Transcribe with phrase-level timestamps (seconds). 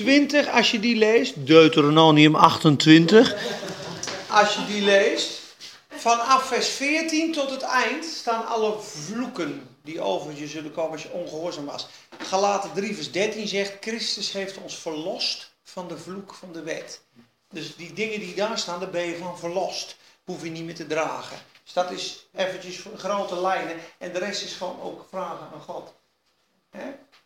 [0.00, 3.36] 20, als je die leest, Deuteronomium 28,
[4.28, 5.40] als je die leest,
[5.88, 11.02] vanaf vers 14 tot het eind staan alle vloeken die over je zullen komen als
[11.02, 11.88] je ongehoorzaam was.
[12.18, 17.00] Galaten 3 vers 13 zegt, Christus heeft ons verlost van de vloek van de wet.
[17.48, 19.96] Dus die dingen die daar staan, daar ben je van verlost.
[20.24, 21.38] Hoef je niet meer te dragen.
[21.64, 23.76] Dus dat is eventjes grote lijnen.
[23.98, 25.92] En de rest is gewoon ook vragen aan God.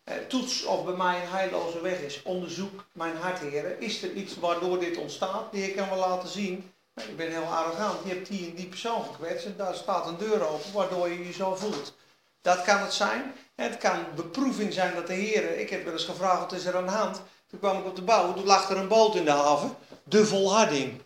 [0.04, 2.22] Eh, toets of bij mij een heilloze weg is.
[2.22, 3.80] Onderzoek mijn hart, heren.
[3.80, 6.72] Is er iets waardoor dit ontstaat, die ik kan wel laten zien?
[6.94, 7.98] Nou, ik ben heel arrogant.
[8.04, 11.26] Je hebt die en die persoon gekwetst en daar staat een deur open waardoor je
[11.26, 11.94] je zo voelt.
[12.40, 13.34] Dat kan het zijn.
[13.54, 16.76] Het kan beproeving zijn dat de heren, ik heb wel eens gevraagd wat is er
[16.76, 17.22] aan de hand.
[17.46, 19.76] Toen kwam ik op de bouw, toen lag er een boot in de haven.
[20.04, 21.00] De volharding.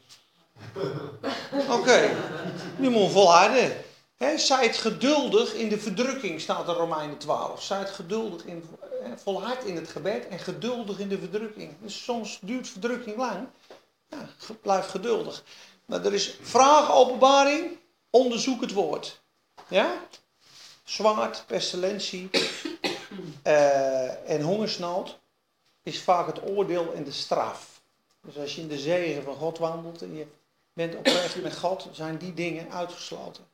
[1.52, 2.10] Oké, okay.
[2.80, 3.72] je moet volharden.
[4.18, 7.62] He, zijt geduldig in de verdrukking, staat er Romeinen 12.
[7.62, 8.64] Zijt geduldig in,
[9.16, 11.76] volhard in het gebed en geduldig in de verdrukking.
[11.80, 13.48] Dus soms duurt verdrukking lang.
[14.08, 14.28] Ja,
[14.62, 15.44] blijf geduldig.
[15.84, 17.78] Maar er is vraag, openbaring,
[18.10, 19.20] onderzoek het woord.
[19.68, 20.02] Ja?
[20.84, 22.30] Zwaard, pestilentie
[23.46, 25.18] uh, en hongersnood
[25.82, 27.80] is vaak het oordeel en de straf.
[28.20, 30.26] Dus als je in de zegen van God wandelt en je
[30.72, 33.47] bent oprecht met God, zijn die dingen uitgesloten.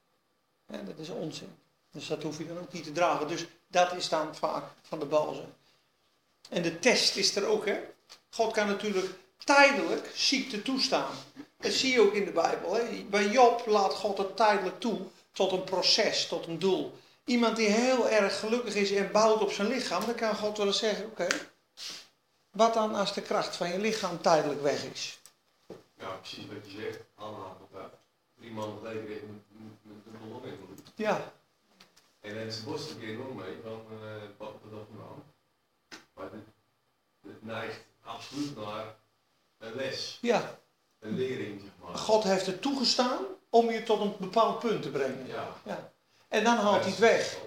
[0.67, 1.57] En dat is onzin.
[1.91, 3.29] Dus dat hoef je dan ook niet te dragen.
[3.29, 5.45] Dus dat is dan vaak van de boze.
[6.49, 7.81] En de test is er ook, hè.
[8.31, 11.15] God kan natuurlijk tijdelijk ziekte toestaan.
[11.57, 12.75] Dat zie je ook in de Bijbel.
[12.75, 13.05] Hè?
[13.11, 15.01] Bij Job laat God het tijdelijk toe
[15.33, 16.99] tot een proces, tot een doel.
[17.25, 20.67] Iemand die heel erg gelukkig is en bouwt op zijn lichaam, dan kan God wel
[20.67, 21.27] eens zeggen: Oké,
[22.51, 25.19] wat dan als de kracht van je lichaam tijdelijk weg is?
[25.99, 26.99] Ja, precies wat je zegt.
[27.15, 27.93] Allemaal dat.
[28.39, 29.94] Drie maanden longinvloed.
[30.95, 31.33] Ja.
[32.21, 35.19] En dan is borst een keer nog mee van uh, wat dat nou.
[36.15, 36.45] Maar het,
[37.27, 38.95] het neigt absoluut naar
[39.59, 40.19] een les.
[40.21, 40.59] Ja.
[40.99, 41.99] Een lering, zeg maar.
[41.99, 45.27] God heeft het toegestaan om je tot een bepaald punt te brengen.
[45.27, 45.49] Ja.
[45.65, 45.93] ja.
[46.29, 47.39] En dan haalt hij het weg.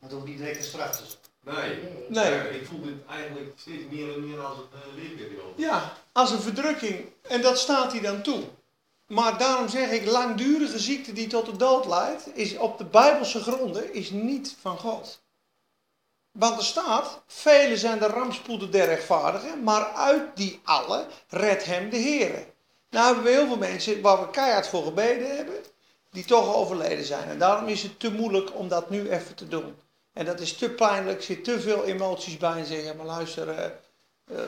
[0.00, 1.22] Dat hoeft niet direct een straf te zijn.
[1.40, 1.82] Nee.
[2.08, 2.60] Nee.
[2.60, 5.62] ik voel dit eigenlijk steeds meer en meer als een uh, leerperiode.
[5.62, 7.12] Ja, als een verdrukking.
[7.22, 8.44] En dat staat hij dan toe.
[9.14, 13.40] Maar daarom zeg ik, langdurige ziekte die tot de dood leidt, is op de bijbelse
[13.40, 15.22] gronden, is niet van God.
[16.32, 21.90] Want er staat, velen zijn de rampspoeden der rechtvaardigen, maar uit die alle redt hem
[21.90, 22.46] de Heer.
[22.90, 25.64] Nou hebben we heel veel mensen waar we keihard voor gebeden hebben,
[26.10, 27.28] die toch overleden zijn.
[27.28, 29.76] En daarom is het te moeilijk om dat nu even te doen.
[30.12, 33.48] En dat is te pijnlijk, zit te veel emoties bij en zeggen, maar luister,
[34.32, 34.38] uh,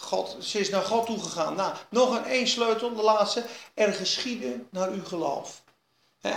[0.00, 1.54] God, ze is naar God toegegaan.
[1.54, 3.44] Nou, nog een één sleutel, de laatste.
[3.74, 5.62] Er geschieden naar uw geloof.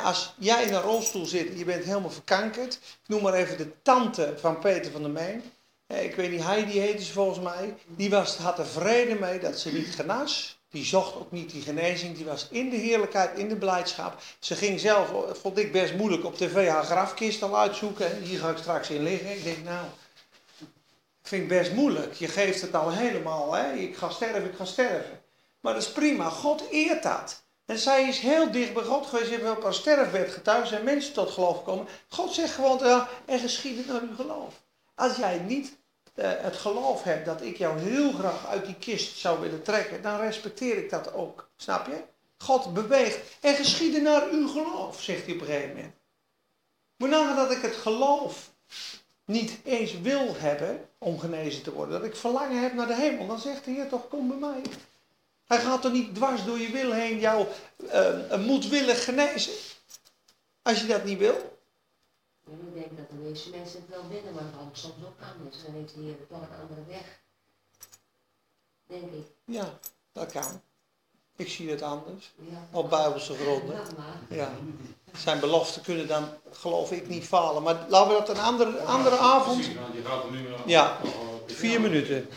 [0.04, 2.74] als jij in een rolstoel zit je bent helemaal verkankerd.
[2.74, 5.44] Ik noem maar even de tante van Peter van der Meen.
[5.88, 7.76] Ik weet niet, Heidi heette ze volgens mij.
[7.86, 10.58] Die was, had er vrede mee dat ze niet genas.
[10.70, 12.16] Die zocht ook niet die genezing.
[12.16, 14.22] Die was in de heerlijkheid, in de blijdschap.
[14.40, 18.22] Ze ging zelf, vond ik best moeilijk, op tv haar grafkist al uitzoeken.
[18.22, 19.32] Hier ga ik straks in liggen.
[19.32, 19.86] Ik denk, nou,
[21.24, 22.14] vind ik best moeilijk.
[22.14, 23.74] Je geeft het al helemaal, hè?
[23.74, 25.22] ik ga sterven, ik ga sterven.
[25.60, 27.44] Maar dat is prima, God eert dat.
[27.66, 30.84] En zij is heel dicht bij God geweest, ze hebben op haar sterfbed getuigd, zijn
[30.84, 31.88] mensen tot geloof gekomen.
[32.10, 34.54] God zegt gewoon, en geschieden naar uw geloof.
[34.96, 35.78] Als jij niet
[36.16, 40.02] uh, het geloof hebt dat ik jou heel graag uit die kist zou willen trekken,
[40.02, 41.50] dan respecteer ik dat ook.
[41.56, 42.04] Snap je?
[42.38, 45.94] God beweegt en geschieden naar uw geloof, zegt hij op een gegeven moment.
[46.98, 48.52] Moet nagaan dat ik het geloof
[49.26, 53.28] niet eens wil hebben om genezen te worden, dat ik verlangen heb naar de hemel,
[53.28, 54.62] dan zegt de Heer toch, kom bij mij.
[55.46, 57.48] Hij gaat er niet dwars door je wil heen jou
[57.80, 59.54] uh, moedwillig genezen.
[60.62, 61.58] Als je dat niet wil.
[62.46, 65.64] ik denk dat de meeste mensen het wel willen, maar het soms ook anders.
[65.64, 67.22] Dan heeft de Heer toch een andere weg.
[68.88, 69.28] Denk ik.
[69.46, 69.80] Ja,
[70.12, 70.62] dat kan.
[71.36, 72.32] Ik zie het anders.
[72.36, 72.68] Ja.
[72.72, 73.80] Op bijbelse gronden.
[74.30, 74.52] Ja.
[75.18, 77.64] Zijn beloften kunnen dan, geloof ik, niet falen.
[77.64, 79.70] Maar laten we dat een andere, andere avond.
[80.66, 80.98] Ja,
[81.48, 82.30] vier minuten.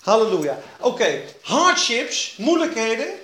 [0.00, 0.58] Halleluja.
[0.80, 3.14] Oké, hardships, moeilijkheden.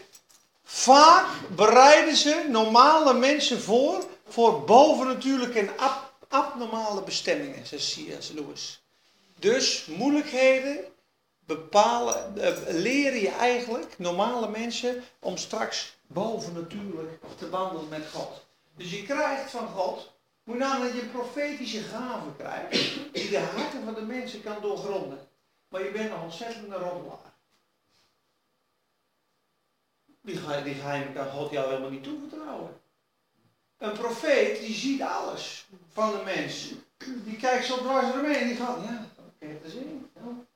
[0.65, 1.27] Vaak
[1.57, 8.31] bereiden ze normale mensen voor voor bovennatuurlijke en ab abnormale bestemmingen, zegt C.S.
[8.31, 8.81] Lewis.
[9.39, 10.85] Dus moeilijkheden
[11.49, 18.47] bepalen, uh, leren je eigenlijk, normale mensen, om straks bovennatuurlijk te wandelen met God.
[18.77, 20.12] Dus je krijgt van God,
[20.45, 25.19] moet dat je profetische gave krijgt, die de harten van de mensen kan doorgronden.
[25.69, 27.33] Maar je bent een ontzettende roddelaar.
[30.21, 32.81] Die, geheimen kan God jou helemaal niet toevertrouwen.
[33.79, 36.73] Een profeet die ziet alles van de mens.
[37.25, 40.47] Die kijkt zo dwars ermee en die gaat, ja, dat kan je.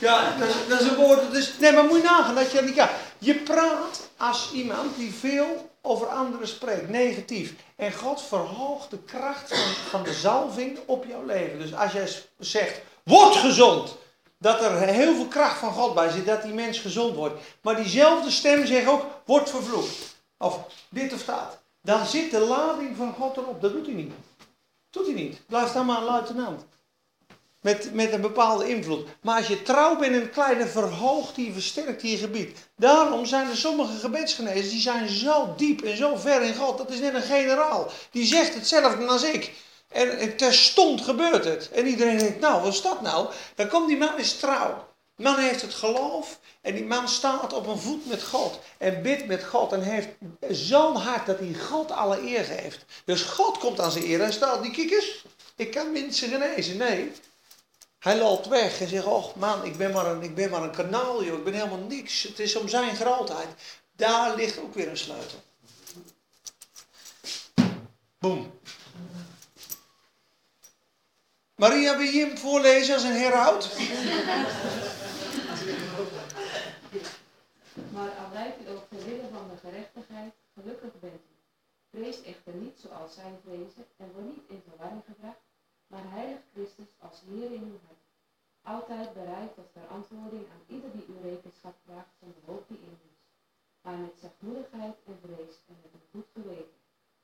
[0.00, 1.20] Ja, dat is, dat is een woord.
[1.20, 2.88] Dat is, nee, maar moet je nagaan dat je kan.
[3.18, 7.54] Je praat als iemand die veel over anderen spreekt, negatief.
[7.76, 11.58] En God verhoogt de kracht van, van de zalving op jouw leven.
[11.58, 12.08] Dus als jij
[12.38, 13.96] zegt, word gezond.
[14.38, 17.40] Dat er heel veel kracht van God bij zit, dat die mens gezond wordt.
[17.60, 20.16] Maar diezelfde stem zegt ook, word vervloekt.
[20.38, 20.58] Of
[20.88, 21.58] dit of dat.
[21.82, 23.60] Dan zit de lading van God erop.
[23.60, 24.12] Dat doet hij niet.
[24.92, 25.46] Doet hij niet.
[25.46, 26.64] Blijft dan maar een luitenant.
[27.60, 29.08] Met, met een bepaalde invloed.
[29.22, 32.58] Maar als je trouw bent in een kleine, verhoogt die, versterkt die gebied.
[32.76, 36.78] Daarom zijn er sommige gebedsgenezers, die zijn zo diep en zo ver in God.
[36.78, 37.90] Dat is net een generaal.
[38.10, 39.52] Die zegt hetzelfde als ik.
[39.88, 41.70] En, en terstond gebeurt het.
[41.70, 43.28] En iedereen denkt, nou, wat is dat nou?
[43.54, 44.88] Dan komt die man is trouw.
[45.16, 46.38] Man heeft het geloof.
[46.60, 48.60] En die man staat op een voet met God.
[48.78, 49.72] En bidt met God.
[49.72, 50.08] En heeft
[50.48, 52.84] zo'n hart dat hij God alle eer geeft.
[53.04, 54.20] Dus God komt aan zijn eer.
[54.20, 55.24] En staat die kikkers.
[55.56, 56.76] Ik kan mensen genezen.
[56.76, 57.12] Nee.
[57.98, 60.70] Hij loopt weg en zegt, oh man, ik ben, maar een, ik ben maar een
[60.70, 61.38] kanaal, joh.
[61.38, 62.22] ik ben helemaal niks.
[62.22, 63.48] Het is om zijn grootheid.
[63.96, 65.42] Daar ligt ook weer een sleutel.
[68.18, 68.60] Boom.
[71.54, 73.70] Maria, wil je hem voorlezen als een heraut?
[77.92, 81.34] Maar al lijkt u ook ter wille van de gerechtigheid, gelukkig bent u.
[81.98, 82.54] Vrees echter
[83.16, 85.42] niet zoals zij vrezen en word niet in verwarring gebracht,
[85.86, 88.04] maar heilig Christus als Heer in uw hart.
[88.62, 92.98] Altijd bereid tot verantwoording aan ieder die u rekenschap vraagt van de hoop die in
[93.04, 93.22] u is.
[93.80, 96.78] Maar met zachtmoedigheid en vrees en met een goed geweten,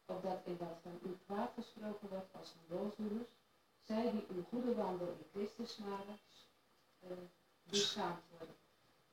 [0.07, 3.31] opdat in wat van u kwaad gesproken wordt als van boosdoeners,
[3.87, 6.19] zij die uw goede wandel in Christus smaden,
[7.05, 7.11] uh,
[7.63, 8.57] beschaamd worden.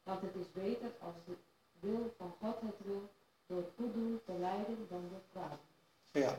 [0.03, 1.35] Want het is beter als de
[1.79, 3.09] wil van God het wil,
[3.47, 5.59] door het goed doen te lijden dan door kwaad.
[6.15, 6.35] Ja,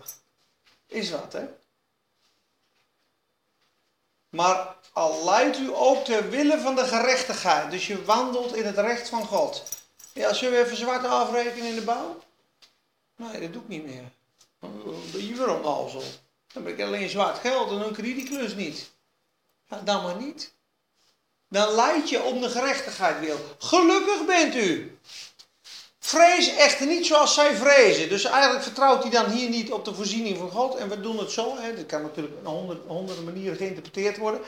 [0.87, 1.49] is wat hè?
[4.29, 7.71] Maar al leidt u ook ter wille van de gerechtigheid.
[7.71, 9.63] Dus je wandelt in het recht van God.
[10.13, 12.19] Ja, zullen we even zwart afrekenen in de bouw?
[13.17, 14.03] Nee, dat doe ik niet meer.
[15.13, 16.03] Ben je weer onnozel?
[16.53, 18.91] Dan ben ik alleen zwart geld en dan krijg je die klus niet.
[19.85, 20.53] Dan maar niet.
[21.49, 23.39] Dan leid je om de gerechtigheid wil.
[23.59, 24.99] Gelukkig bent u.
[25.99, 28.09] Vrees echter niet zoals zij vrezen.
[28.09, 30.75] Dus eigenlijk vertrouwt hij dan hier niet op de voorziening van God.
[30.75, 31.57] En we doen het zo.
[31.57, 31.75] Hè.
[31.77, 34.41] Dat kan natuurlijk op honderd, honderden manieren geïnterpreteerd worden.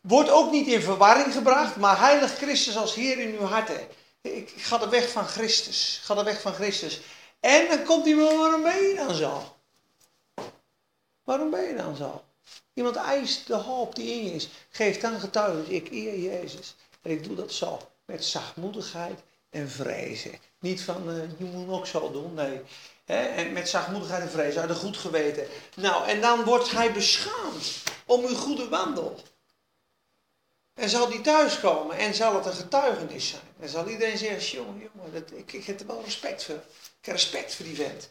[0.00, 1.76] Wordt ook niet in verwarring gebracht.
[1.76, 3.88] Maar heilig Christus als Heer in uw harten.
[4.20, 5.96] Ik ga de weg van Christus.
[5.98, 7.00] Ik ga de weg van Christus.
[7.40, 9.56] En dan komt wel, waarom ben je dan zo?
[11.24, 12.24] Waarom ben je dan zo?
[12.74, 14.48] Iemand eist de hoop die in je is.
[14.70, 15.68] Geef dan getuigenis.
[15.68, 16.74] Ik eer Jezus.
[17.02, 17.78] En ik doe dat zo.
[18.04, 19.20] Met zachtmoedigheid
[19.50, 20.38] en vrezen.
[20.58, 22.60] Niet van, uh, je moet ook zo doen, nee.
[23.06, 25.46] en met zachtmoedigheid en vrezen, uit een goed geweten.
[25.76, 29.20] Nou, en dan wordt hij beschaamd om uw goede wandel.
[30.80, 33.42] En zal die thuiskomen en zal het een getuigenis zijn.
[33.60, 36.54] En zal iedereen zeggen, jongen, jongen, dat, ik, ik heb er wel respect voor.
[37.00, 38.10] Ik heb respect voor die vent.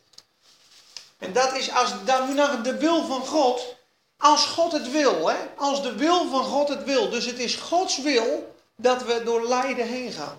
[1.17, 3.75] En dat is als, dan de wil van God.
[4.17, 5.37] Als God het wil, hè?
[5.55, 7.09] Als de wil van God het wil.
[7.09, 10.37] Dus het is Gods wil dat we door lijden heen gaan.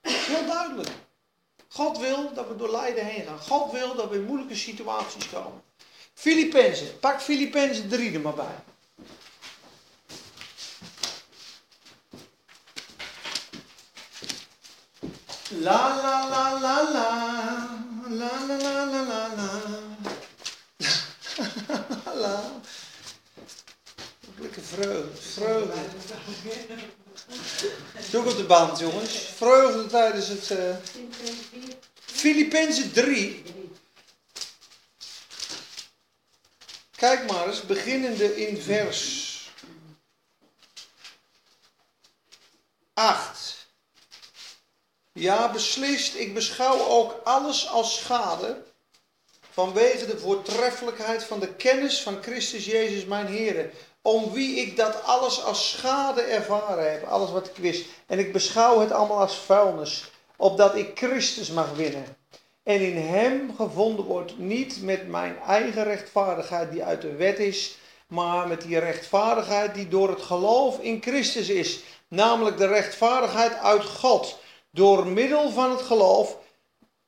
[0.00, 0.90] Heel duidelijk.
[1.68, 3.38] God wil dat we door lijden heen gaan.
[3.38, 5.62] God wil dat we in moeilijke situaties komen.
[6.14, 6.98] Filippenzen.
[6.98, 8.56] Pak Filippenzen 3 er maar bij.
[15.60, 17.06] La la la la la.
[18.08, 19.50] La la la la la la.
[22.22, 22.42] la.
[24.38, 25.16] Lekker vreugde.
[25.16, 25.74] Vreugde.
[28.10, 29.12] Zoek op de band, jongens.
[29.12, 30.50] Vreugde tijdens het.
[30.50, 30.76] Uh...
[31.96, 33.42] Filippenzen 3.
[36.96, 39.34] Kijk maar eens, beginnende in vers
[42.94, 43.65] 8.
[45.18, 48.62] Ja, beslist, ik beschouw ook alles als schade
[49.50, 53.70] vanwege de voortreffelijkheid van de kennis van Christus Jezus mijn Heer,
[54.02, 57.86] om wie ik dat alles als schade ervaren heb, alles wat ik wist.
[58.06, 62.16] En ik beschouw het allemaal als vuilnis, opdat ik Christus mag winnen.
[62.62, 67.76] En in Hem gevonden wordt, niet met mijn eigen rechtvaardigheid die uit de wet is,
[68.06, 71.80] maar met die rechtvaardigheid die door het geloof in Christus is.
[72.08, 74.38] Namelijk de rechtvaardigheid uit God,
[74.76, 76.38] door middel van het geloof,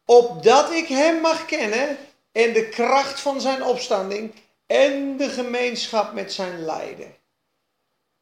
[0.04, 1.96] opdat ik Hem mag kennen
[2.32, 4.34] en de kracht van Zijn opstanding
[4.66, 7.16] en de gemeenschap met zijn lijden.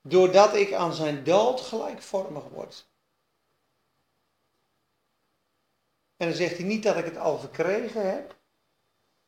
[0.02, 2.86] Doordat ik aan zijn dood gelijkvormig word.
[6.16, 8.36] En dan zegt hij niet dat ik het al verkregen heb.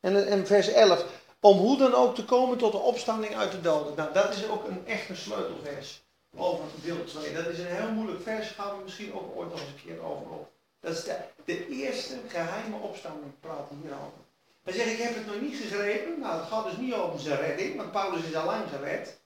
[0.00, 1.04] En in vers 11,
[1.40, 3.94] Om hoe dan ook te komen tot de opstanding uit de doden.
[3.96, 6.02] Nou, dat is ook een echte sleutelvers
[6.38, 7.32] over deel 2.
[7.32, 10.02] Dat is een heel moeilijk vers, gaan we misschien ook ooit nog eens een keer
[10.02, 10.50] over op.
[10.80, 14.26] Dat is de, de eerste geheime opstanding, praat hierover.
[14.64, 16.20] Hij zegt, ik heb het nog niet gegrepen.
[16.20, 19.20] Nou, het gaat dus niet over zijn redding, want Paulus is al lang gered.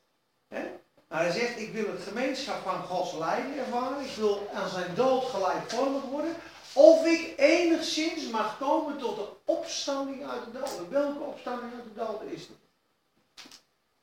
[1.08, 4.04] Maar hij zegt, ik wil het gemeenschap van Gods lijden ervaren.
[4.04, 6.34] Ik wil aan zijn dood gelijkvormig worden.
[6.72, 10.90] Of ik enigszins mag komen tot de opstanding uit de doden.
[10.90, 12.61] Welke opstanding uit de doden is dit?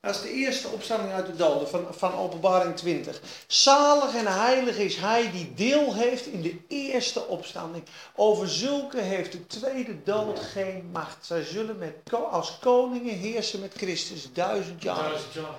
[0.02, 3.22] Dat is de eerste opstanding uit de doden van, van Openbaring 20.
[3.48, 7.84] Zalig en heilig is hij die deel heeft in de eerste opstanding.
[8.16, 11.26] Over zulke heeft de tweede dood geen macht.
[11.26, 15.04] Zij zullen met, als koningen heersen met Christus duizend jaar.
[15.04, 15.56] Duizend jaar.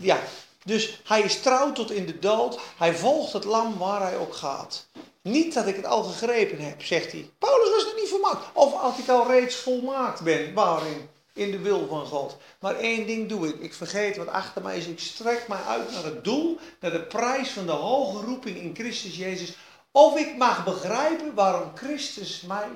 [0.00, 0.18] Ja,
[0.64, 2.60] dus hij is trouw tot in de dood.
[2.78, 4.86] Hij volgt het lam waar hij ook gaat.
[5.22, 7.30] Niet dat ik het al gegrepen heb, zegt hij.
[7.38, 8.44] Paulus was nog niet volmaakt.
[8.52, 10.54] Of als ik al reeds volmaakt ben.
[10.54, 11.08] Waarin?
[11.34, 12.36] In de wil van God.
[12.60, 13.60] Maar één ding doe ik.
[13.60, 14.86] Ik vergeet wat achter mij is.
[14.86, 16.58] Ik strek mij uit naar het doel.
[16.80, 19.56] Naar de prijs van de hoge roeping in Christus Jezus.
[19.90, 22.68] Of ik mag begrijpen waarom Christus mij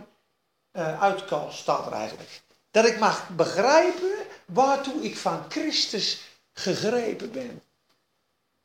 [0.72, 2.42] uh, uitkost, staat er eigenlijk.
[2.70, 4.12] Dat ik mag begrijpen
[4.46, 6.20] waartoe ik van Christus
[6.52, 7.62] gegrepen ben.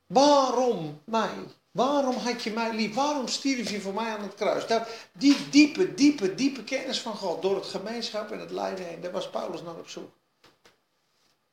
[0.05, 1.33] Waarom mij?
[1.73, 2.93] Waarom had je mij lief?
[2.93, 4.67] Waarom stierf je voor mij aan het kruis?
[4.67, 9.01] Dat, die diepe, diepe, diepe kennis van God door het gemeenschap en het lijden heen,
[9.01, 10.11] daar was Paulus naar op zoek.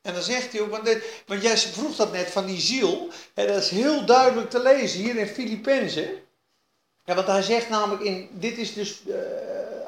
[0.02, 3.08] En dan zegt hij ook, want, dit, want jij vroeg dat net van die ziel,
[3.34, 6.08] en dat is heel duidelijk te lezen hier in Filippenzen.
[7.04, 9.14] Ja, want hij zegt namelijk in, dit is dus uh,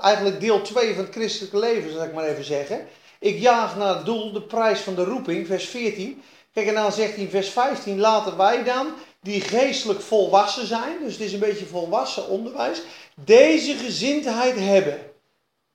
[0.01, 2.87] eigenlijk deel 2 van het christelijke leven, zal ik maar even zeggen.
[3.19, 6.23] Ik jaag naar het doel, de prijs van de roeping, vers 14.
[6.53, 10.99] Kijk, en dan zegt hij in vers 15, laten wij dan, die geestelijk volwassen zijn,
[11.03, 12.83] dus het is een beetje volwassen onderwijs,
[13.15, 15.11] deze gezindheid hebben.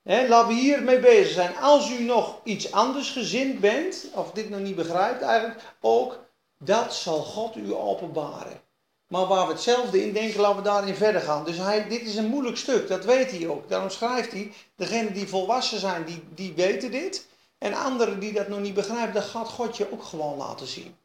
[0.02, 1.56] He, laten we hiermee bezig zijn.
[1.56, 6.26] Als u nog iets anders gezind bent, of dit nog niet begrijpt eigenlijk, ook
[6.58, 8.60] dat zal God u openbaren.
[9.06, 11.44] Maar waar we hetzelfde in denken, laten we daarin verder gaan.
[11.44, 13.68] Dus hij, dit is een moeilijk stuk, dat weet hij ook.
[13.68, 17.26] Daarom schrijft hij, degenen die volwassen zijn, die, die weten dit.
[17.58, 20.96] En anderen die dat nog niet begrijpen, dat gaat God je ook gewoon laten zien.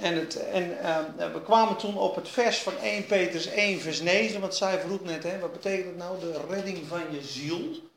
[0.00, 4.00] En, het, en uh, we kwamen toen op het vers van 1 Petrus 1 vers
[4.00, 7.88] 9, wat zij vroeg net, hè, wat betekent het nou, de redding van je ziel?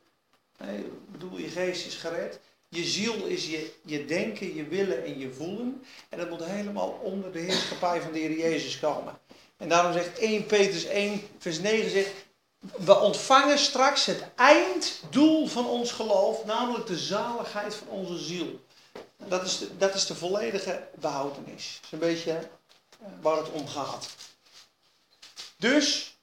[0.59, 2.39] Ik bedoel, je geest is gered.
[2.69, 5.83] Je ziel is je, je denken, je willen en je voelen.
[6.09, 9.19] En dat moet helemaal onder de heerschappij van de Heer Jezus komen.
[9.57, 12.11] En daarom zegt 1 Petrus 1 vers 9, zegt,
[12.77, 18.59] we ontvangen straks het einddoel van ons geloof, namelijk de zaligheid van onze ziel.
[19.27, 21.77] Dat is de, dat is de volledige behoudenis.
[21.81, 24.07] Dat is een beetje eh, waar het om gaat.
[25.57, 26.17] Dus,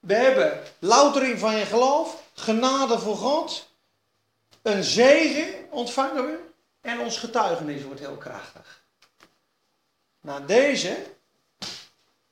[0.00, 3.68] we hebben loutering van je geloof, genade voor God,
[4.62, 8.82] een zegen ontvangen we en ons getuigenis wordt heel krachtig.
[10.20, 11.06] Na deze,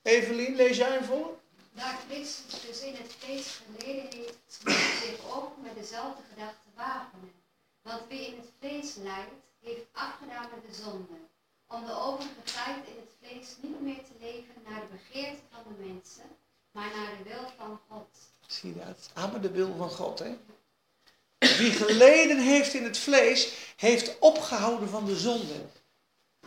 [0.01, 1.39] Evelien, lees jij hem voor?
[1.73, 4.59] Daar Christus dus in het vlees geleden heeft,
[5.03, 7.33] zich ook met dezelfde gedachte wapenen.
[7.81, 9.31] Want wie in het vlees lijdt,
[9.63, 11.17] heeft afgedaan met de zonde.
[11.67, 15.63] Om de overige tijd in het vlees niet meer te leven naar de begeerte van
[15.67, 16.23] de mensen,
[16.71, 18.07] maar naar de wil van God.
[18.47, 19.09] Zie je dat?
[19.13, 20.37] Allemaal de wil van God, hè?
[21.57, 25.65] Wie geleden heeft in het vlees, heeft opgehouden van de zonde.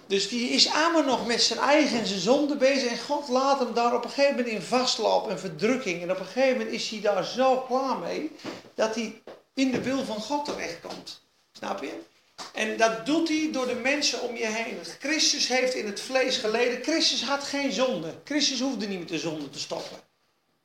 [0.06, 2.90] Dus die is allemaal nog met zijn eigen en zijn zonde bezig.
[2.90, 6.02] En God laat hem daar op een gegeven moment in vastlopen en verdrukking.
[6.02, 8.30] En op een gegeven moment is hij daar zo klaar mee
[8.74, 9.22] dat hij
[9.54, 11.22] in de wil van God terechtkomt.
[11.52, 12.00] Snap je?
[12.52, 14.78] En dat doet hij door de mensen om je heen.
[14.98, 16.82] Christus heeft in het vlees geleden.
[16.82, 18.14] Christus had geen zonde.
[18.24, 19.96] Christus hoefde niet met de zonde te stoppen.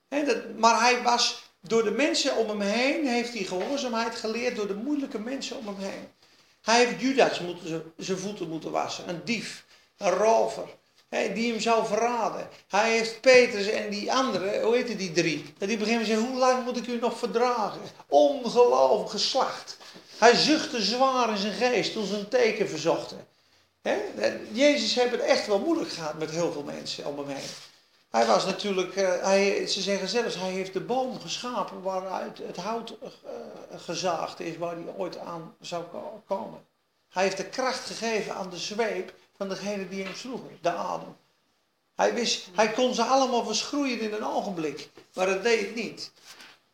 [0.08, 4.68] dat, maar hij was door de mensen om hem heen, heeft hij gehoorzaamheid geleerd door
[4.68, 6.08] de moeilijke mensen om hem heen.
[6.62, 9.10] Hij heeft Judas moeten, zijn voeten moeten wassen.
[9.10, 9.66] Een dief,
[9.98, 10.68] een rover,
[11.10, 12.50] die hem zou verraden.
[12.68, 15.54] Hij heeft Petrus en die andere, hoe heette die drie?
[15.58, 17.82] Dat die beginnen zeggen, hoe lang moet ik u nog verdragen?
[18.08, 19.78] Ongelooflijk geslacht.
[20.20, 23.28] Hij zuchtte zwaar in zijn geest toen ze een teken verzochten.
[24.52, 27.50] Jezus heeft het echt wel moeilijk gehad met heel veel mensen om hem heen.
[28.10, 32.58] Hij was natuurlijk, uh, hij, ze zeggen zelfs, hij heeft de boom geschapen waaruit het
[32.58, 33.10] hout uh,
[33.76, 35.84] gezaagd is, waar hij ooit aan zou
[36.28, 36.66] komen.
[37.10, 41.16] Hij heeft de kracht gegeven aan de zweep van degene die hem sloegen, de adem.
[41.96, 46.12] Hij, wist, hij kon ze allemaal verschroeien in een ogenblik, maar dat deed het niet.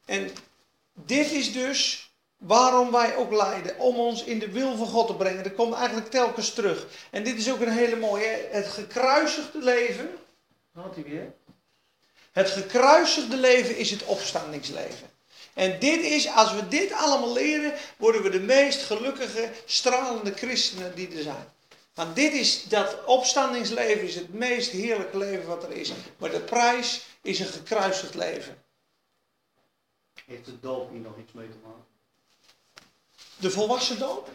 [0.06, 0.32] En
[0.94, 2.05] dit is dus
[2.48, 5.44] waarom wij ook lijden, om ons in de wil van God te brengen.
[5.44, 6.88] Dat komt eigenlijk telkens terug.
[7.12, 10.10] En dit is ook een hele mooie, het gekruisigde leven
[10.74, 11.34] had hij weer.
[12.32, 15.10] Het gekruisigde leven is het opstandingsleven.
[15.54, 20.96] En dit is, als we dit allemaal leren, worden we de meest gelukkige, stralende christenen
[20.96, 21.54] die er zijn.
[21.94, 25.92] Want dit is, dat opstandingsleven is het meest heerlijke leven wat er is.
[26.18, 28.64] Maar de prijs is een gekruisigd leven.
[30.26, 31.95] Heeft de doop hier nog iets mee te maken?
[33.38, 34.30] De volwassen doop?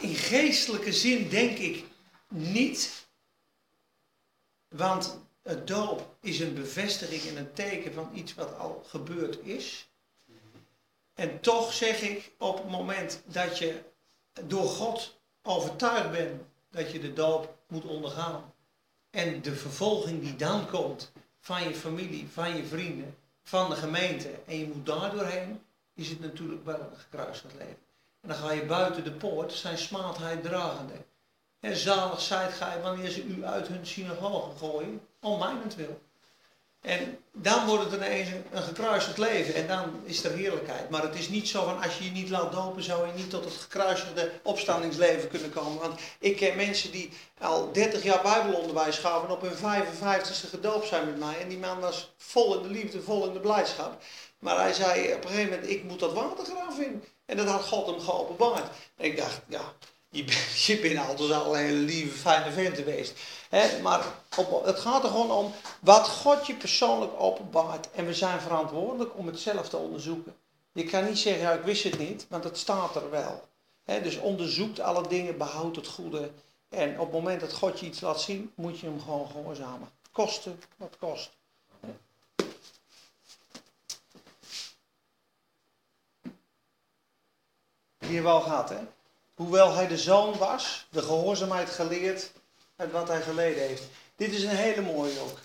[0.00, 1.84] In geestelijke zin denk ik
[2.28, 3.06] niet.
[4.68, 9.88] Want het doop is een bevestiging en een teken van iets wat al gebeurd is.
[11.14, 13.82] En toch zeg ik, op het moment dat je
[14.46, 18.54] door God overtuigd bent dat je de doop moet ondergaan.
[19.10, 24.28] En de vervolging die dan komt van je familie, van je vrienden, van de gemeente.
[24.46, 25.60] En je moet daar doorheen,
[25.94, 27.78] is het natuurlijk wel een gekruisigd leven.
[28.20, 30.94] En dan ga je buiten de poort zijn smaadheid dragende.
[31.60, 36.00] En zalig zijt gij wanneer ze u uit hun synagoge gooien, om mijnentwil.
[36.82, 40.90] En dan wordt het ineens een, een gekruisigd leven en dan is er heerlijkheid.
[40.90, 43.30] Maar het is niet zo van als je je niet laat dopen, zou je niet
[43.30, 45.80] tot het gekruisigde opstandingsleven kunnen komen.
[45.80, 50.86] Want ik ken mensen die al 30 jaar bijbelonderwijs gaven en op hun 55ste gedoopt
[50.86, 51.40] zijn met mij.
[51.40, 54.02] En die man was vol in de liefde, vol in de blijdschap.
[54.42, 57.04] Maar hij zei op een gegeven moment, ik moet dat watergraf in.
[57.24, 58.70] En dat had God hem geopenbaard.
[58.96, 59.72] En ik dacht, ja,
[60.08, 63.18] je bent, je bent altijd al een hele lieve, fijne vent geweest.
[63.48, 63.80] Hè?
[63.82, 64.04] Maar
[64.36, 67.90] op, het gaat er gewoon om wat God je persoonlijk openbaart.
[67.90, 70.34] En we zijn verantwoordelijk om het zelf te onderzoeken.
[70.72, 73.48] Je kan niet zeggen, ja, ik wist het niet, want het staat er wel.
[73.84, 74.02] Hè?
[74.02, 76.30] Dus onderzoekt alle dingen, behoud het goede.
[76.68, 79.88] En op het moment dat God je iets laat zien, moet je hem gewoon gehoorzamen.
[80.12, 81.30] Kosten wat kost.
[88.12, 88.78] Hier wel gaat, hè?
[89.34, 92.32] Hoewel hij de zoon was, de gehoorzaamheid geleerd
[92.76, 93.82] uit wat hij geleden heeft.
[94.16, 95.38] Dit is een hele mooie ook.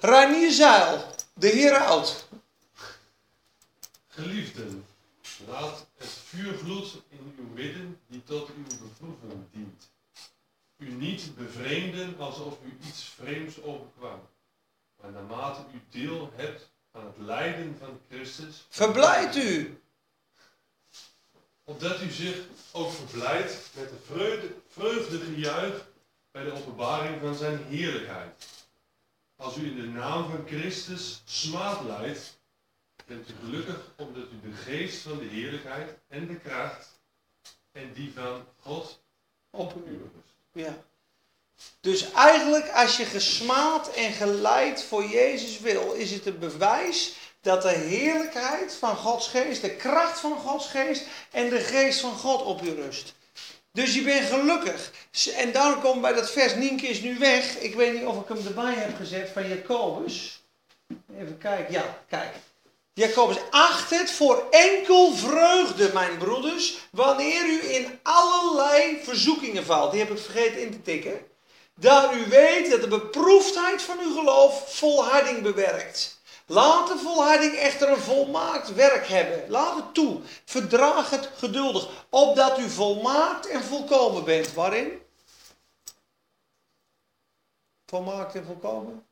[0.00, 2.28] Reinier Zeil, de Heer oud.
[4.08, 4.86] Geliefden,
[5.48, 9.90] laat het vuurgloed in uw midden die tot uw beproeving dient.
[10.76, 14.20] U niet bevreemden alsof u iets vreemds overkwam.
[15.00, 18.66] Maar naarmate u deel hebt aan het lijden van Christus.
[18.68, 19.78] Verblijd u.
[21.64, 22.36] Opdat u zich
[22.72, 25.86] ook verblijdt met de vreugde, vreugdegejuich
[26.30, 28.46] bij de openbaring van zijn heerlijkheid.
[29.36, 32.38] Als u in de naam van Christus smaad leidt,
[33.06, 36.88] bent u gelukkig omdat u de geest van de heerlijkheid en de kracht
[37.72, 39.00] en die van God
[39.50, 40.34] op u rust.
[40.52, 40.84] Ja.
[41.80, 47.14] Dus eigenlijk, als je gesmaad en geleid voor Jezus wil, is het een bewijs
[47.44, 52.12] dat de heerlijkheid van Gods geest, de kracht van Gods geest en de geest van
[52.12, 53.14] God op u rust.
[53.72, 54.90] Dus je bent gelukkig.
[55.36, 57.58] En daarom komt bij dat vers, Nienke is nu weg.
[57.58, 60.42] Ik weet niet of ik hem erbij heb gezet van Jacobus.
[61.18, 62.34] Even kijken, ja, kijk.
[62.92, 69.90] Jacobus, acht het voor enkel vreugde, mijn broeders, wanneer u in allerlei verzoekingen valt.
[69.90, 71.26] Die heb ik vergeten in te tikken.
[71.74, 76.22] Daar u weet dat de beproefdheid van uw geloof volharding bewerkt.
[76.46, 79.50] Laat de volharding echter een volmaakt werk hebben.
[79.50, 80.20] Laat het toe.
[80.44, 82.06] Verdraag het geduldig.
[82.08, 84.52] Opdat u volmaakt en volkomen bent.
[84.52, 85.02] Waarin?
[87.86, 89.06] Volmaakt en volkomen?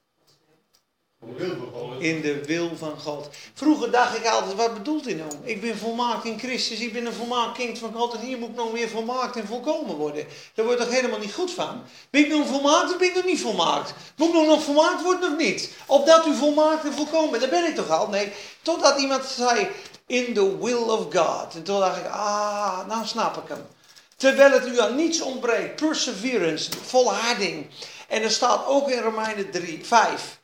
[1.99, 3.29] In de wil van God.
[3.55, 5.31] Vroeger dacht ik altijd, wat bedoelt hij nou?
[5.43, 8.49] Ik ben volmaakt in Christus, ik ben een volmaakt kind van God en hier moet
[8.49, 10.27] ik nog meer volmaakt en volkomen worden.
[10.55, 11.83] Daar word ik toch helemaal niet goed van?
[12.11, 13.95] Ben ik nog volmaakt of ben ik nog niet volmaakt?
[14.17, 15.71] Moet ik nog, nog volmaakt worden of niet?
[15.87, 18.09] Opdat u volmaakt en volkomen daar ben ik toch al?
[18.09, 18.33] Nee,
[18.63, 19.69] totdat iemand zei,
[20.07, 21.55] in the will of God.
[21.55, 23.67] En toen dacht ik, ah, nou snap ik hem.
[24.17, 27.67] Terwijl het u aan niets ontbreekt, perseverance, volharding.
[28.09, 30.41] En er staat ook in Romeinen 3, 5.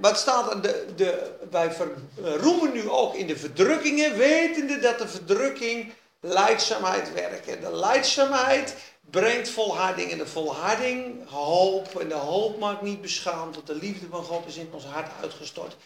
[0.00, 0.62] Wat staat er?
[0.62, 1.76] De, de, wij
[2.16, 7.48] roemen nu ook in de verdrukkingen, wetende dat de verdrukking leidzaamheid werkt.
[7.48, 8.74] En de leidzaamheid
[9.10, 10.10] brengt volharding.
[10.10, 12.00] En de volharding hoop.
[12.00, 15.10] En de hoop maakt niet beschaamd, want de liefde van God is in ons hart
[15.20, 15.76] uitgestort.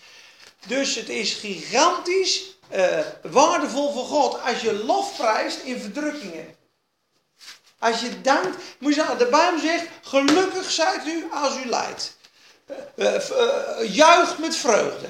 [0.66, 6.56] Dus het is gigantisch uh, waardevol voor God als je lof prijst in verdrukkingen.
[7.78, 12.16] Als je dankt, moet je de Bijbel zegt, gelukkig zijt u als u lijdt.
[12.96, 15.06] Uh, uh, juicht met vreugde.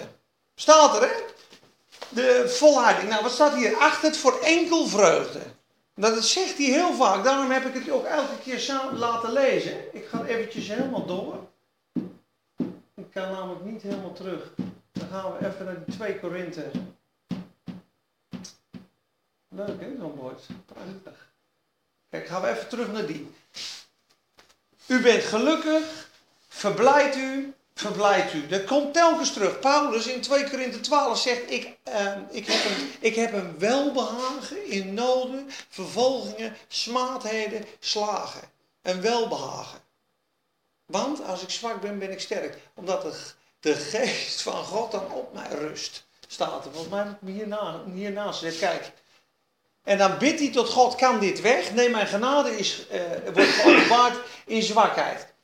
[0.54, 1.14] Staat er, hè?
[2.08, 3.08] De volharding.
[3.08, 3.76] Nou, wat staat hier?
[3.76, 5.40] Acht het voor enkel vreugde.
[5.94, 7.24] Dat zegt hij heel vaak.
[7.24, 9.94] Daarom heb ik het ook elke keer samen laten lezen.
[9.94, 11.46] Ik ga eventjes helemaal door.
[12.94, 14.52] Ik kan namelijk niet helemaal terug.
[14.92, 16.70] Dan gaan we even naar die 2 Korinthe.
[19.48, 20.46] Leuk, hè, zo'n woord.
[20.66, 21.32] Prachtig.
[22.10, 23.34] Kijk, gaan we even terug naar die.
[24.86, 26.07] U bent gelukkig,
[26.58, 28.46] verblijd u, verblijdt u.
[28.46, 29.58] Dat komt telkens terug.
[29.58, 34.70] Paulus in 2 Korinthe 12 zegt, ik, eh, ik, heb een, ik heb een welbehagen
[34.70, 38.40] in noden, vervolgingen, smaadheden, slagen.
[38.82, 39.78] Een welbehagen.
[40.86, 42.58] Want als ik zwak ben, ben ik sterk.
[42.74, 43.12] Omdat de,
[43.60, 46.06] de geest van God dan op mij rust.
[46.26, 46.72] Staat er.
[46.72, 48.58] Volgens mij me hierna, hiernaast.
[48.58, 48.92] Kijk.
[49.84, 51.72] En dan bidt hij tot God, kan dit weg?
[51.72, 53.00] Nee, mijn genade is, eh,
[53.34, 54.16] wordt geopenbaard
[54.46, 55.36] in zwakheid.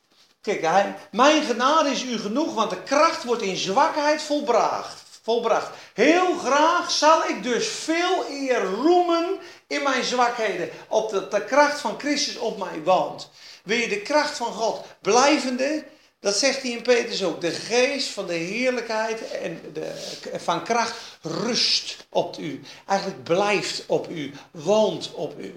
[0.45, 5.03] Kijk, hij, mijn genade is u genoeg, want de kracht wordt in zwakheid volbracht.
[5.21, 5.69] volbracht.
[5.93, 10.69] Heel graag zal ik dus veel eer roemen in mijn zwakheden.
[10.87, 13.29] Op de, kracht van Christus op mij woont.
[13.63, 15.83] Wil je de kracht van God blijvende?
[16.19, 17.41] Dat zegt hij in Petrus ook.
[17.41, 22.61] De geest van de heerlijkheid en de, van kracht rust op u.
[22.87, 25.55] Eigenlijk blijft op u, woont op u.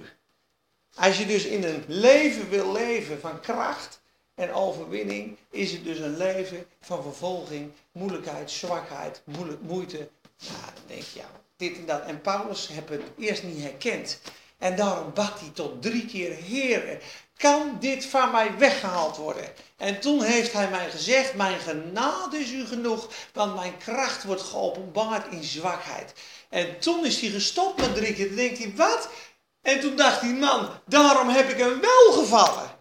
[0.94, 4.01] Als je dus in een leven wil leven van kracht
[4.38, 10.09] en overwinning, is het dus een leven van vervolging, moeilijkheid, zwakheid, moeilijk, moeite.
[10.38, 12.03] Nou, dan denk je, ja, dit en dat.
[12.03, 14.20] En Paulus heeft het eerst niet herkend.
[14.59, 17.03] En daarom bad hij tot drie keer, Heer,
[17.37, 19.44] kan dit van mij weggehaald worden?
[19.77, 24.42] En toen heeft hij mij gezegd, mijn genade is u genoeg, want mijn kracht wordt
[24.42, 26.12] geopenbaard in zwakheid.
[26.48, 28.27] En toen is hij gestopt met drie keer.
[28.27, 29.09] Toen denkt hij, wat?
[29.62, 32.78] En toen dacht hij, man, daarom heb ik hem wel gevallen.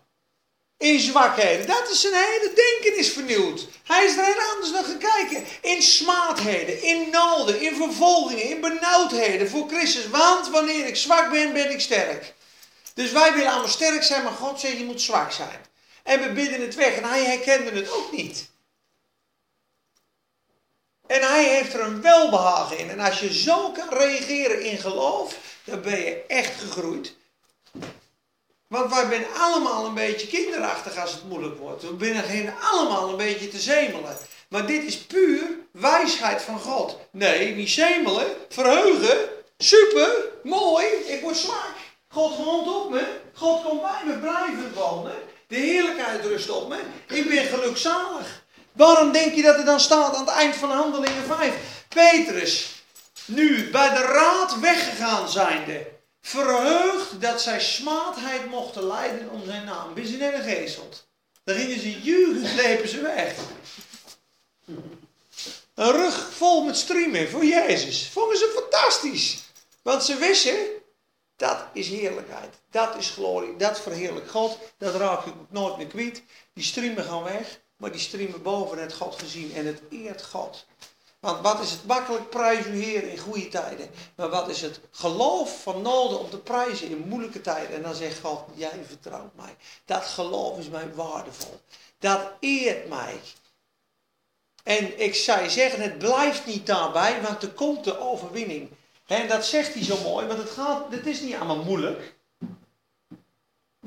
[0.78, 1.68] In zwakheden.
[1.68, 3.68] Dat is zijn hele denken is vernieuwd.
[3.84, 5.46] Hij is er heel anders naar gaan kijken.
[5.62, 10.08] In smaadheden, in noden, in vervolgingen, in benauwdheden voor Christus.
[10.08, 12.34] Want wanneer ik zwak ben, ben ik sterk.
[12.94, 15.66] Dus wij willen allemaal sterk zijn, maar God zegt je moet zwak zijn.
[16.04, 18.50] En we bidden het weg en hij herkende het ook niet.
[21.08, 22.90] En hij heeft er een welbehagen in.
[22.90, 27.16] En als je zo kan reageren in geloof, dan ben je echt gegroeid.
[28.68, 31.82] Want wij zijn allemaal een beetje kinderachtig als het moeilijk wordt.
[31.82, 34.18] We beginnen allemaal een beetje te zemelen.
[34.50, 36.98] Maar dit is puur wijsheid van God.
[37.12, 39.18] Nee, niet zemelen, verheugen.
[39.58, 40.10] Super,
[40.44, 41.74] mooi, ik word zwak.
[42.08, 43.20] God woont op me.
[43.34, 45.16] God komt bij me blijven wonen.
[45.48, 46.78] De heerlijkheid rust op me.
[47.08, 48.44] Ik ben gelukzalig.
[48.72, 51.54] Waarom denk je dat er dan staat aan het eind van Handelingen 5?
[51.90, 52.84] Petrus,
[53.26, 55.88] nu bij de raad weggegaan zijnde,
[56.28, 59.94] verheugd dat zij smaadheid mochten lijden om zijn naam.
[59.94, 61.08] Net een geesteld.
[61.44, 63.36] Dan gingen ze jugen, slepen ze weg.
[65.74, 68.10] Een rug vol met streamen voor Jezus.
[68.10, 69.44] Vonden ze fantastisch.
[69.82, 70.58] Want ze wisten,
[71.36, 72.56] dat is heerlijkheid.
[72.72, 73.58] Dat is glorie.
[73.58, 74.58] Dat verheerlijkt God.
[74.78, 76.22] Dat raak ik nooit meer kwijt.
[76.54, 77.60] Die streamen gaan weg.
[77.78, 79.54] Maar die streamen boven het God gezien.
[79.56, 80.66] En het eert God.
[81.20, 83.90] Want wat is het makkelijk prijs u Heer in goede tijden.
[84.16, 87.76] Maar wat is het geloof van nodig om te prijzen in moeilijke tijden.
[87.76, 89.56] En dan zegt God, jij vertrouwt mij.
[89.86, 91.60] Dat geloof is mij waardevol.
[92.00, 93.20] Dat eert mij.
[94.64, 98.70] En ik zou zeggen, het blijft niet daarbij, want er komt de overwinning.
[99.08, 102.17] En dat zegt hij zo mooi, want het, gaat, het is niet allemaal moeilijk.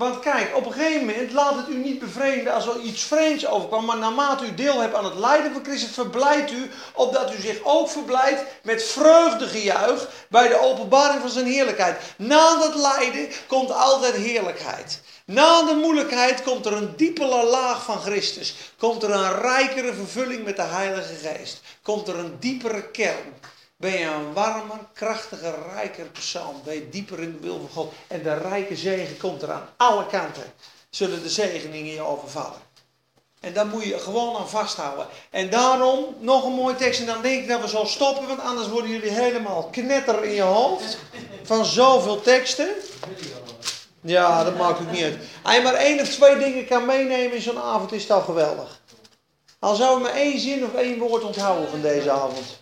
[0.01, 3.47] Want kijk, op een gegeven moment laat het u niet bevreemden als er iets vreemds
[3.47, 3.85] overkwam.
[3.85, 7.59] Maar naarmate u deel hebt aan het lijden van Christus, verblijdt u, opdat u zich
[7.63, 12.01] ook verblijdt met vreugdegejuich bij de openbaring van zijn heerlijkheid.
[12.17, 15.01] Na dat lijden komt altijd heerlijkheid.
[15.25, 18.55] Na de moeilijkheid komt er een diepere laag van Christus.
[18.79, 21.61] Komt er een rijkere vervulling met de Heilige Geest.
[21.83, 23.35] Komt er een diepere kern
[23.81, 26.61] ben je een warmer, krachtiger, rijker persoon.
[26.65, 27.93] Ben je dieper in de wil van God.
[28.07, 30.53] En de rijke zegen komt er aan alle kanten.
[30.91, 32.61] Zullen de zegeningen je overvallen.
[33.41, 35.07] En daar moet je gewoon aan vasthouden.
[35.31, 37.01] En daarom nog een mooie tekst.
[37.01, 38.27] En dan denk ik dat we zo stoppen.
[38.27, 40.99] Want anders worden jullie helemaal knetter in je hoofd.
[41.43, 42.69] Van zoveel teksten.
[44.01, 45.17] Ja, dat maakt ook niet uit.
[45.43, 48.81] Als je maar één of twee dingen kan meenemen in zo'n avond is dat geweldig.
[49.59, 52.60] Al zou je maar één zin of één woord onthouden van deze avond.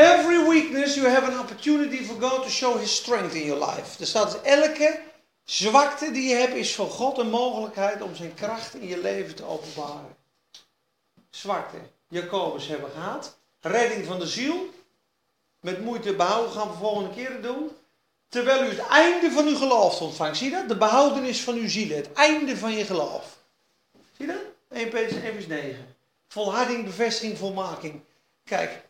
[0.00, 3.98] Every weakness you have an opportunity for God to show His strength in your life.
[3.98, 5.00] Dus elke
[5.44, 9.34] zwakte die je hebt is voor God een mogelijkheid om zijn kracht in je leven
[9.34, 10.16] te openbaren.
[11.30, 11.76] Zwakte.
[12.08, 13.38] Jacobus hebben gehad.
[13.60, 14.68] Redding van de ziel.
[15.60, 17.70] Met moeite behouden gaan we volgende keer doen.
[18.28, 20.36] Terwijl u het einde van uw geloof ontvangt.
[20.36, 20.68] Zie je dat?
[20.68, 21.96] De behoudenis van uw ziel.
[21.96, 23.36] Het einde van je geloof.
[24.16, 24.78] Zie je dat?
[24.78, 25.96] 1 Petrus 1 vers 9.
[26.28, 28.00] Volharding, bevestiging, volmaking.
[28.44, 28.88] Kijk,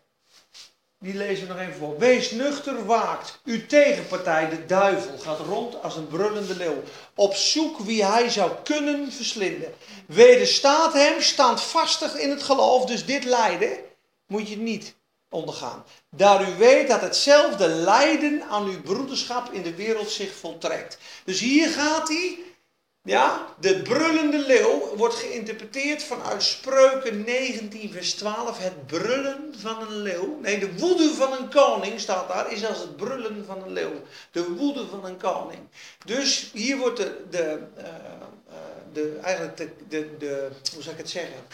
[1.03, 1.99] die lezen we nog even voor.
[1.99, 3.41] Wees nuchter, waakt.
[3.45, 6.83] Uw tegenpartij, de duivel, gaat rond als een brullende leeuw.
[7.15, 9.75] Op zoek wie hij zou kunnen verslinden.
[10.07, 12.85] Wederstaat hem, standvastig in het geloof.
[12.85, 13.79] Dus dit lijden
[14.27, 14.95] moet je niet
[15.29, 15.85] ondergaan.
[16.11, 20.99] Daar u weet dat hetzelfde lijden aan uw broederschap in de wereld zich voltrekt.
[21.25, 22.39] Dus hier gaat hij.
[23.03, 28.59] Ja, de brullende leeuw wordt geïnterpreteerd vanuit Spreuken 19, vers 12.
[28.59, 30.39] Het brullen van een leeuw.
[30.41, 34.03] Nee, de woede van een koning staat daar, is als het brullen van een leeuw.
[34.31, 35.61] De woede van een koning.
[36.05, 37.85] Dus hier wordt de, de, uh,
[38.93, 41.47] de, eigenlijk de, de, de, hoe zou ik het zeggen?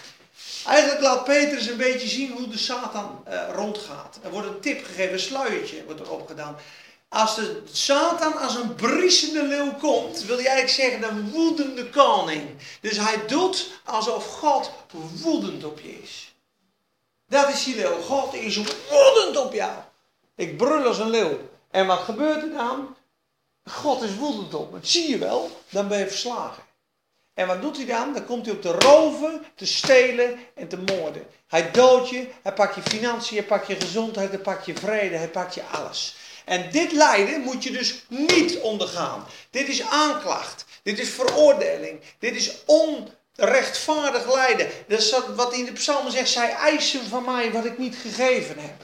[0.67, 4.19] Eigenlijk laat Petrus een beetje zien hoe de Satan uh, rondgaat.
[4.23, 6.57] Er wordt een tip gegeven, een sluiertje wordt erop gedaan.
[7.17, 12.49] Als de Satan als een briesende leeuw komt, wil hij eigenlijk zeggen een woedende koning.
[12.81, 14.71] Dus hij doet alsof God
[15.23, 16.35] woedend op je is.
[17.27, 18.01] Dat is die leeuw.
[18.01, 18.57] God is
[18.91, 19.73] woedend op jou.
[20.35, 21.39] Ik brul als een leeuw.
[21.71, 22.97] En wat gebeurt er dan?
[23.65, 24.79] God is woedend op me.
[24.83, 25.61] Zie je wel?
[25.69, 26.63] Dan ben je verslagen.
[27.35, 28.13] En wat doet hij dan?
[28.13, 31.27] Dan komt hij op te roven, te stelen en te moorden.
[31.47, 35.17] Hij doodt je, hij pakt je financiën, hij pakt je gezondheid, hij pakt je vrede,
[35.17, 36.17] hij pakt je alles.
[36.47, 39.27] En dit lijden moet je dus niet ondergaan.
[39.51, 44.71] Dit is aanklacht, dit is veroordeling, dit is onrechtvaardig lijden.
[44.89, 48.59] Dat is wat in de psalmen zegt, zij eisen van mij wat ik niet gegeven
[48.59, 48.83] heb.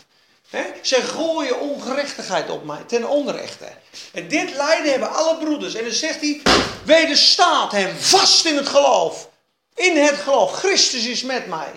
[0.51, 0.65] He?
[0.81, 3.69] Zij gooien ongerechtigheid op mij, ten onrechte.
[4.13, 5.75] En dit lijden hebben alle broeders.
[5.75, 6.41] En dan zegt hij,
[6.85, 9.29] wederstaat hem vast in het geloof.
[9.75, 10.53] In het geloof.
[10.53, 11.71] Christus is met mij.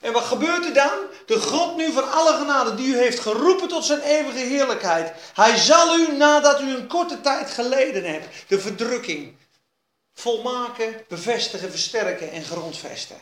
[0.00, 0.98] En wat gebeurt er dan?
[1.26, 5.12] De God nu van alle genade die u heeft geroepen tot zijn eeuwige heerlijkheid.
[5.34, 9.36] Hij zal u nadat u een korte tijd geleden hebt, de verdrukking
[10.14, 13.16] volmaken, bevestigen, versterken en grondvesten.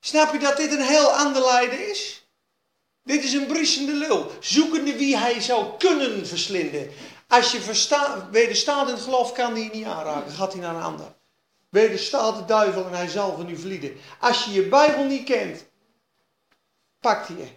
[0.00, 2.26] Snap je dat dit een heel ander lijden is?
[3.02, 6.90] Dit is een briesende leeuw, zoekende wie hij zou kunnen verslinden.
[7.28, 7.60] Als je
[8.30, 11.16] wederstaat in het geloof, kan je niet aanraken, gaat hij naar een ander.
[11.68, 13.96] Wederstaat de duivel en hij zal van u vlieden.
[14.20, 15.64] Als je je Bijbel niet kent,
[17.00, 17.48] pakt hij je.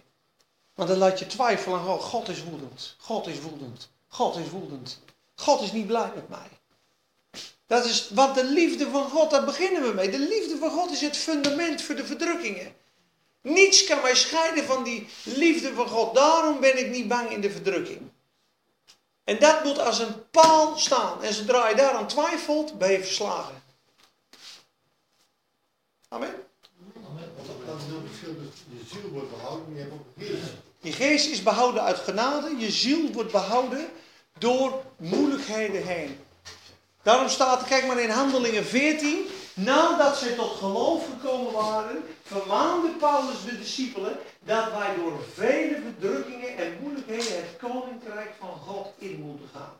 [0.74, 2.02] Want dan laat je twijfelen God.
[2.02, 2.96] God is woedend.
[2.98, 3.90] God is woedend.
[4.08, 5.00] God is woedend.
[5.34, 6.48] God is niet blij met mij.
[7.66, 10.10] Dat is, want de liefde van God, daar beginnen we mee.
[10.10, 12.74] De liefde van God is het fundament voor de verdrukkingen.
[13.40, 16.14] Niets kan mij scheiden van die liefde van God.
[16.14, 18.00] Daarom ben ik niet bang in de verdrukking.
[19.24, 21.22] En dat moet als een paal staan.
[21.22, 23.61] En zodra je daaraan twijfelt, ben je verslagen.
[26.12, 26.34] Amen.
[28.70, 30.52] Je ziel wordt behouden, je hebt ook geest.
[30.78, 32.56] Je geest is behouden uit genade.
[32.56, 33.88] Je ziel wordt behouden
[34.38, 36.18] door moeilijkheden heen.
[37.02, 39.26] Daarom staat, kijk maar in Handelingen 14.
[39.54, 46.56] Nadat zij tot geloof gekomen waren, vermaande Paulus de discipelen dat wij door vele verdrukkingen
[46.56, 49.76] en moeilijkheden het koninkrijk van God in moeten gaan.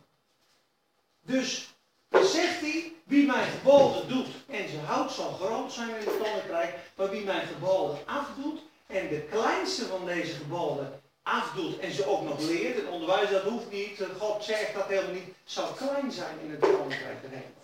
[1.21, 1.75] Dus
[2.13, 6.19] dan zegt hij, wie mijn geboden doet en ze houdt zal groot zijn in het
[6.23, 12.07] koninkrijk, maar wie mijn geboden afdoet en de kleinste van deze geboden afdoet en ze
[12.07, 16.13] ook nog leert en onderwijs, dat hoeft niet, God zegt dat helemaal niet, zal klein
[16.13, 17.61] zijn in het koninkrijk der hemel.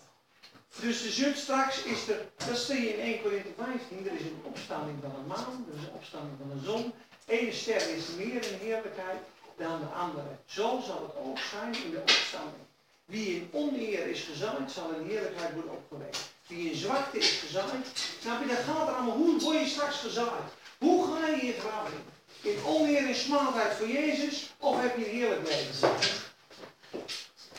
[0.81, 4.21] Dus de zult straks is er, dat zie je in 1 Korinthe 15, er is
[4.21, 6.93] een opstanding van een maan, er is een opstanding van een zon.
[7.27, 9.19] Eén ster is meer in heerlijkheid
[9.57, 10.29] dan de andere.
[10.47, 12.68] Zo zal het ook zijn in de opstanding.
[13.09, 16.19] Wie in oneer is gezaaid, zal in heerlijkheid worden opgewekt.
[16.47, 17.87] Wie in zwakte is gezaaid,
[18.21, 19.17] snap je, dat gaat er allemaal.
[19.17, 20.49] Hoe word je straks gezaaid?
[20.79, 22.51] Hoe ga je je graf in?
[22.51, 25.89] In oneer en smaadheid voor Jezus, of heb je heerlijk leven?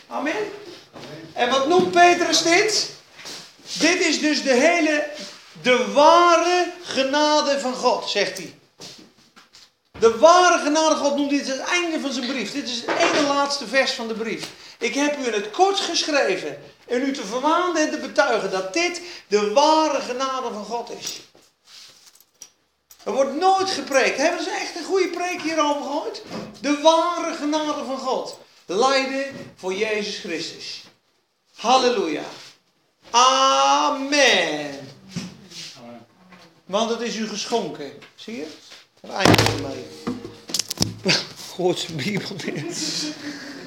[0.08, 0.34] Amen?
[0.94, 1.30] Amen.
[1.34, 2.92] En wat noemt Petrus dit?
[3.80, 5.10] Dit is dus de hele,
[5.62, 8.54] de ware genade van God, zegt hij.
[10.00, 12.52] De ware genade van God noemt dit het einde van zijn brief.
[12.52, 14.48] Dit is het ene laatste vers van de brief.
[14.80, 18.74] Ik heb u in het kort geschreven en u te vermanen en te betuigen dat
[18.74, 21.22] dit de ware genade van God is.
[23.04, 24.18] Er wordt nooit gepreekt.
[24.18, 26.22] Hebben ze echt een goede preek hierover gehoord?
[26.62, 28.38] De ware genade van God.
[28.66, 30.84] Lijden voor Jezus Christus.
[31.56, 32.24] Halleluja.
[33.10, 34.88] Amen.
[36.66, 37.92] Want het is u geschonken.
[38.16, 38.48] Zie je?
[39.02, 39.86] Eindigen we mee.
[41.76, 43.50] Zijn Bijbel.